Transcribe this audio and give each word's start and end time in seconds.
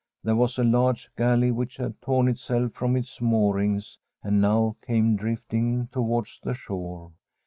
There 0.23 0.35
was 0.35 0.57
a 0.57 0.63
large 0.63 1.11
galley 1.15 1.51
which 1.51 1.77
had 1.77 2.01
torn 2.01 2.27
itself 2.27 2.71
from 2.73 2.95
its 2.97 3.21
moor 3.21 3.59
ings 3.59 3.99
and 4.23 4.41
now 4.41 4.75
came 4.81 5.15
drifting 5.15 5.89
towards 5.91 6.39
the 6.41 6.55
shore. 6.55 7.11